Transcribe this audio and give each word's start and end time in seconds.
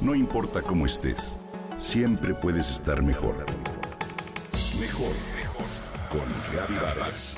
No 0.00 0.14
importa 0.14 0.62
cómo 0.62 0.86
estés, 0.86 1.38
siempre 1.76 2.32
puedes 2.32 2.70
estar 2.70 3.02
mejor. 3.02 3.44
Mejor, 4.80 5.12
mejor. 5.36 5.66
Con 6.10 6.76
Vargas. 6.80 7.36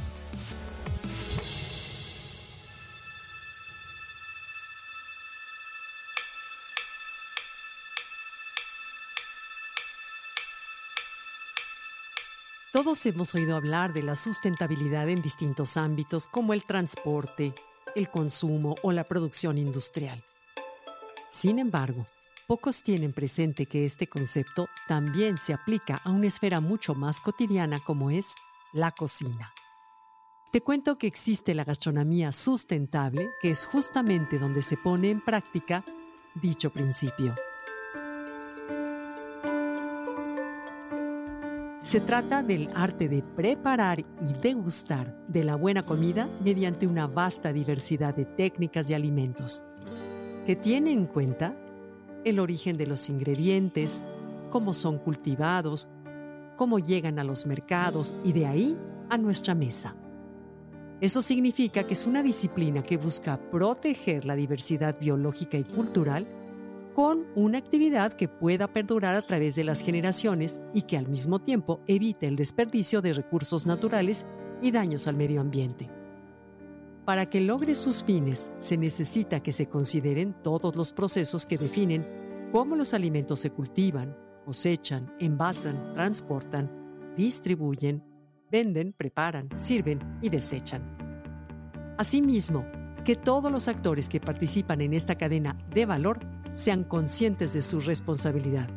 Todos 12.72 13.04
hemos 13.06 13.34
oído 13.34 13.56
hablar 13.56 13.92
de 13.92 14.04
la 14.04 14.14
sustentabilidad 14.14 15.08
en 15.08 15.20
distintos 15.20 15.76
ámbitos 15.76 16.28
como 16.28 16.52
el 16.52 16.62
transporte, 16.62 17.54
el 17.96 18.08
consumo 18.08 18.76
o 18.82 18.92
la 18.92 19.02
producción 19.02 19.58
industrial. 19.58 20.22
Sin 21.28 21.58
embargo, 21.58 22.06
pocos 22.52 22.82
tienen 22.82 23.14
presente 23.14 23.64
que 23.64 23.86
este 23.86 24.08
concepto 24.08 24.68
también 24.86 25.38
se 25.38 25.54
aplica 25.54 26.02
a 26.04 26.10
una 26.10 26.26
esfera 26.26 26.60
mucho 26.60 26.94
más 26.94 27.22
cotidiana 27.22 27.78
como 27.78 28.10
es 28.10 28.34
la 28.74 28.90
cocina. 28.90 29.54
Te 30.50 30.60
cuento 30.60 30.98
que 30.98 31.06
existe 31.06 31.54
la 31.54 31.64
gastronomía 31.64 32.30
sustentable, 32.30 33.30
que 33.40 33.52
es 33.52 33.64
justamente 33.64 34.38
donde 34.38 34.60
se 34.60 34.76
pone 34.76 35.10
en 35.10 35.24
práctica 35.24 35.82
dicho 36.34 36.70
principio. 36.70 37.34
Se 41.80 42.00
trata 42.00 42.42
del 42.42 42.68
arte 42.74 43.08
de 43.08 43.22
preparar 43.22 44.00
y 44.00 44.34
degustar 44.42 45.26
de 45.26 45.42
la 45.42 45.56
buena 45.56 45.86
comida 45.86 46.26
mediante 46.44 46.86
una 46.86 47.06
vasta 47.06 47.50
diversidad 47.50 48.14
de 48.14 48.26
técnicas 48.26 48.90
y 48.90 48.92
alimentos, 48.92 49.64
que 50.44 50.54
tiene 50.54 50.92
en 50.92 51.06
cuenta 51.06 51.56
el 52.24 52.40
origen 52.40 52.76
de 52.76 52.86
los 52.86 53.08
ingredientes, 53.08 54.02
cómo 54.50 54.74
son 54.74 54.98
cultivados, 54.98 55.88
cómo 56.56 56.78
llegan 56.78 57.18
a 57.18 57.24
los 57.24 57.46
mercados 57.46 58.14
y 58.24 58.32
de 58.32 58.46
ahí 58.46 58.76
a 59.10 59.18
nuestra 59.18 59.54
mesa. 59.54 59.96
Eso 61.00 61.20
significa 61.20 61.84
que 61.84 61.94
es 61.94 62.06
una 62.06 62.22
disciplina 62.22 62.82
que 62.82 62.96
busca 62.96 63.36
proteger 63.50 64.24
la 64.24 64.36
diversidad 64.36 64.98
biológica 65.00 65.58
y 65.58 65.64
cultural 65.64 66.28
con 66.94 67.26
una 67.34 67.58
actividad 67.58 68.12
que 68.12 68.28
pueda 68.28 68.72
perdurar 68.72 69.16
a 69.16 69.26
través 69.26 69.54
de 69.56 69.64
las 69.64 69.80
generaciones 69.80 70.60
y 70.74 70.82
que 70.82 70.98
al 70.98 71.08
mismo 71.08 71.40
tiempo 71.40 71.80
evite 71.86 72.26
el 72.26 72.36
desperdicio 72.36 73.00
de 73.00 73.14
recursos 73.14 73.66
naturales 73.66 74.26
y 74.60 74.70
daños 74.70 75.06
al 75.06 75.16
medio 75.16 75.40
ambiente. 75.40 76.01
Para 77.04 77.26
que 77.26 77.40
logre 77.40 77.74
sus 77.74 78.04
fines, 78.04 78.52
se 78.58 78.76
necesita 78.76 79.40
que 79.40 79.52
se 79.52 79.66
consideren 79.66 80.34
todos 80.42 80.76
los 80.76 80.92
procesos 80.92 81.46
que 81.46 81.58
definen 81.58 82.06
cómo 82.52 82.76
los 82.76 82.94
alimentos 82.94 83.40
se 83.40 83.50
cultivan, 83.50 84.16
cosechan, 84.44 85.12
envasan, 85.18 85.94
transportan, 85.94 86.70
distribuyen, 87.16 88.04
venden, 88.52 88.92
preparan, 88.92 89.48
sirven 89.56 89.98
y 90.22 90.28
desechan. 90.28 90.96
Asimismo, 91.98 92.64
que 93.04 93.16
todos 93.16 93.50
los 93.50 93.66
actores 93.66 94.08
que 94.08 94.20
participan 94.20 94.80
en 94.80 94.94
esta 94.94 95.16
cadena 95.16 95.58
de 95.74 95.86
valor 95.86 96.20
sean 96.52 96.84
conscientes 96.84 97.52
de 97.52 97.62
su 97.62 97.80
responsabilidad. 97.80 98.68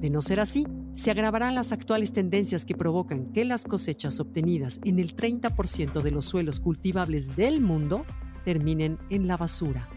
De 0.00 0.10
no 0.10 0.22
ser 0.22 0.40
así, 0.40 0.66
se 0.98 1.12
agravarán 1.12 1.54
las 1.54 1.70
actuales 1.70 2.12
tendencias 2.12 2.64
que 2.64 2.74
provocan 2.74 3.32
que 3.32 3.44
las 3.44 3.62
cosechas 3.62 4.18
obtenidas 4.18 4.80
en 4.82 4.98
el 4.98 5.14
30% 5.14 6.02
de 6.02 6.10
los 6.10 6.24
suelos 6.24 6.58
cultivables 6.58 7.36
del 7.36 7.60
mundo 7.60 8.04
terminen 8.44 8.98
en 9.08 9.28
la 9.28 9.36
basura. 9.36 9.88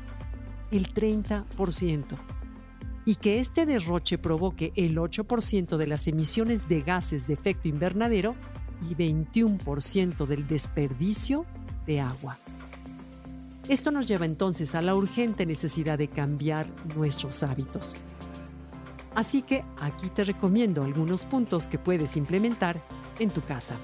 El 0.70 0.94
30%. 0.94 2.06
Y 3.04 3.16
que 3.16 3.40
este 3.40 3.66
derroche 3.66 4.20
provoque 4.20 4.74
el 4.76 4.96
8% 4.96 5.78
de 5.78 5.88
las 5.88 6.08
emisiones 6.08 6.68
de 6.68 6.84
gases 6.84 7.26
de 7.26 7.34
efecto 7.34 7.68
invernadero 7.68 8.36
y 8.88 8.94
21% 8.94 10.28
del 10.28 10.46
desperdicio 10.46 11.48
de 11.88 12.00
agua. 12.00 12.38
Esto 13.68 13.90
nos 13.90 14.08
lleva 14.08 14.28
entonces 14.28 14.76
a 14.76 14.84
la 14.84 14.94
urgente 14.94 15.48
necesidad 15.48 15.98
de 15.98 16.10
cambiar 16.10 16.68
nuestros 16.96 17.42
hábitos. 17.42 17.96
Así 19.22 19.44
que 19.44 19.64
aquí 19.80 20.10
te 20.10 20.24
recomiendo 20.24 20.84
algunos 20.84 21.26
puntos 21.26 21.68
que 21.68 21.78
puedes 21.78 22.18
implementar 22.18 22.82
en 23.20 23.30
tu 23.30 23.42
casa. 23.42 23.76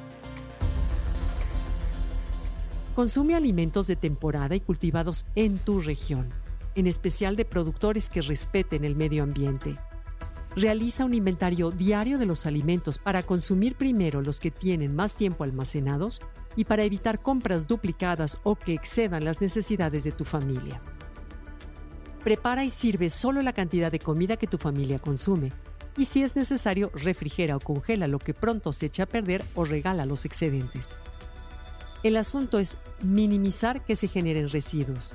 Consume 2.96 3.36
alimentos 3.36 3.86
de 3.86 3.96
temporada 3.96 4.56
y 4.56 4.62
cultivados 4.62 5.28
en 5.36 5.59
tu 5.59 5.80
región, 5.80 6.34
en 6.74 6.88
especial 6.88 7.36
de 7.36 7.46
productores 7.46 8.09
que 8.09 8.24
respeten 8.24 8.84
el 8.84 8.96
medio 8.96 9.22
ambiente. 9.22 9.78
Realiza 10.56 11.06
un 11.06 11.14
inventario 11.14 11.69
diario 11.69 12.18
de 12.18 12.25
los 12.25 12.48
alimentos 12.48 12.98
para 12.98 13.22
consumir 13.22 13.75
primero 13.75 14.24
los 14.24 14.40
que 14.40 14.50
tienen 14.50 14.96
más 14.96 15.16
tiempo 15.16 15.44
almacenados 15.44 16.19
y 16.56 16.66
para 16.66 16.81
evitar 16.81 17.22
compras 17.22 17.68
duplicadas 17.68 18.40
o 18.42 18.56
que 18.56 18.74
excedan 18.74 19.24
las 19.24 19.40
necesidades 19.40 20.04
de 20.04 20.14
tu 20.14 20.25
familia. 20.25 20.81
Prepara 22.28 22.66
y 22.66 22.70
sirve 22.70 23.10
solo 23.10 23.42
la 23.42 23.54
cantidad 23.54 23.90
de 23.90 24.00
comida 24.00 24.36
que 24.36 24.48
tu 24.48 24.58
familia 24.58 25.00
consume. 25.00 25.54
Y 25.96 26.04
si 26.04 26.24
es 26.24 26.36
necesario, 26.36 26.92
refrigera 26.94 27.56
o 27.56 27.62
congela 27.62 28.06
lo 28.06 28.20
que 28.20 28.34
pronto 28.34 28.74
se 28.74 28.88
echa 28.88 29.04
a 29.04 29.06
perder 29.06 29.46
o 29.56 29.64
regala 29.64 30.06
los 30.06 30.26
excedentes. 30.26 30.98
El 32.04 32.18
asunto 32.18 32.60
es 32.60 32.76
minimizar 33.02 33.86
que 33.86 33.96
se 33.96 34.10
generen 34.10 34.50
residuos. 34.50 35.14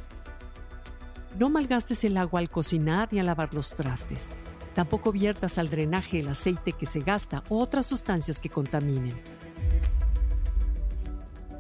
No 1.39 1.51
malgastes 1.51 2.03
el 2.05 2.17
agua 2.17 2.41
al 2.41 2.49
cocinar 2.49 3.11
ni 3.13 3.21
al 3.21 3.27
lavar 3.27 3.53
los 3.53 3.75
trastes. 3.75 4.35
Tampoco 4.75 5.13
viertas 5.13 5.59
al 5.59 5.69
drenaje 5.69 6.21
el 6.21 6.29
aceite 6.29 6.73
que 6.73 6.87
se 6.87 7.01
gasta 7.01 7.45
o 7.51 7.59
otras 7.59 7.85
sustancias 7.85 8.41
que 8.41 8.49
contaminen. 8.49 9.21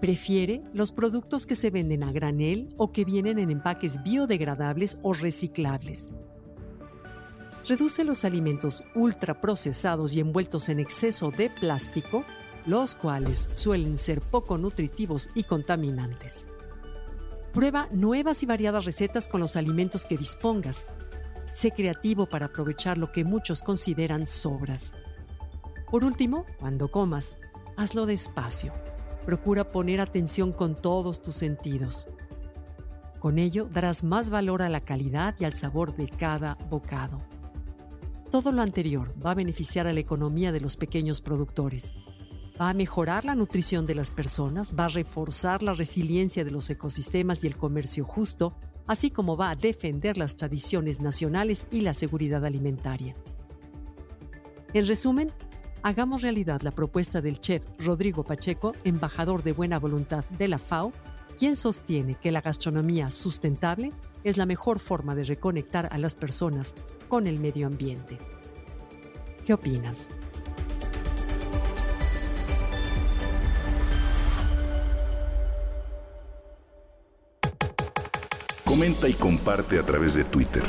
Prefiere 0.02 0.64
los 0.74 0.90
productos 0.90 1.46
que 1.46 1.54
se 1.54 1.70
venden 1.70 2.02
a 2.02 2.10
granel 2.10 2.74
o 2.76 2.90
que 2.90 3.04
vienen 3.04 3.38
en 3.38 3.52
empaques 3.52 4.02
biodegradables 4.02 4.98
o 5.02 5.12
reciclables. 5.12 6.12
Reduce 7.68 8.02
los 8.02 8.24
alimentos 8.24 8.82
ultraprocesados 8.96 10.14
y 10.14 10.18
envueltos 10.18 10.68
en 10.70 10.80
exceso 10.80 11.30
de 11.30 11.50
plástico, 11.50 12.24
los 12.66 12.96
cuales 12.96 13.48
suelen 13.52 13.96
ser 13.96 14.20
poco 14.20 14.58
nutritivos 14.58 15.28
y 15.36 15.44
contaminantes. 15.44 16.48
Prueba 17.54 17.86
nuevas 17.92 18.42
y 18.42 18.46
variadas 18.46 18.84
recetas 18.84 19.28
con 19.28 19.40
los 19.40 19.54
alimentos 19.54 20.04
que 20.04 20.16
dispongas. 20.16 20.84
Sé 21.52 21.70
creativo 21.70 22.26
para 22.26 22.46
aprovechar 22.46 22.98
lo 22.98 23.12
que 23.12 23.22
muchos 23.22 23.62
consideran 23.62 24.26
sobras. 24.26 24.96
Por 25.88 26.04
último, 26.04 26.44
cuando 26.58 26.90
comas, 26.90 27.36
hazlo 27.76 28.04
despacio 28.04 28.72
Procura 29.24 29.70
poner 29.70 30.00
atención 30.00 30.52
con 30.52 30.74
todos 30.74 31.22
tus 31.22 31.36
sentidos. 31.36 32.08
Con 33.20 33.38
ello 33.38 33.68
darás 33.72 34.02
más 34.02 34.30
valor 34.30 34.62
a 34.62 34.68
la 34.68 34.80
calidad 34.80 35.36
y 35.38 35.44
al 35.44 35.52
sabor 35.52 35.94
de 35.94 36.08
cada 36.08 36.56
bocado. 36.68 37.22
Todo 38.32 38.50
lo 38.50 38.62
anterior 38.62 39.14
va 39.24 39.30
a 39.30 39.34
beneficiar 39.34 39.86
a 39.86 39.92
la 39.92 40.00
economía 40.00 40.50
de 40.50 40.60
los 40.60 40.76
pequeños 40.76 41.20
productores. 41.20 41.94
Va 42.60 42.70
a 42.70 42.74
mejorar 42.74 43.24
la 43.24 43.36
nutrición 43.36 43.86
de 43.86 43.94
las 43.94 44.10
personas, 44.10 44.74
va 44.76 44.86
a 44.86 44.88
reforzar 44.88 45.62
la 45.62 45.74
resiliencia 45.74 46.44
de 46.44 46.50
los 46.50 46.68
ecosistemas 46.68 47.44
y 47.44 47.46
el 47.46 47.56
comercio 47.56 48.04
justo, 48.04 48.56
así 48.88 49.10
como 49.10 49.36
va 49.36 49.50
a 49.50 49.56
defender 49.56 50.16
las 50.16 50.34
tradiciones 50.34 51.00
nacionales 51.00 51.68
y 51.70 51.82
la 51.82 51.94
seguridad 51.94 52.44
alimentaria. 52.44 53.14
En 54.74 54.86
resumen, 54.86 55.30
hagamos 55.82 56.22
realidad 56.22 56.62
la 56.62 56.70
propuesta 56.70 57.20
del 57.20 57.40
chef 57.40 57.62
Rodrigo 57.78 58.24
Pacheco, 58.24 58.74
embajador 58.84 59.42
de 59.42 59.52
buena 59.52 59.78
voluntad 59.78 60.24
de 60.38 60.48
la 60.48 60.58
FAO, 60.58 60.92
quien 61.36 61.56
sostiene 61.56 62.14
que 62.14 62.32
la 62.32 62.40
gastronomía 62.40 63.10
sustentable 63.10 63.92
es 64.24 64.36
la 64.36 64.46
mejor 64.46 64.78
forma 64.78 65.14
de 65.14 65.24
reconectar 65.24 65.88
a 65.90 65.98
las 65.98 66.14
personas 66.14 66.74
con 67.08 67.26
el 67.26 67.40
medio 67.40 67.66
ambiente. 67.66 68.18
¿Qué 69.44 69.54
opinas? 69.54 70.08
Comenta 78.64 79.08
y 79.08 79.12
comparte 79.14 79.78
a 79.78 79.82
través 79.82 80.14
de 80.14 80.24
Twitter. 80.24 80.62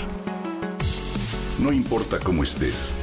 No 1.59 1.71
importa 1.71 2.19
cómo 2.19 2.43
estés 2.43 3.02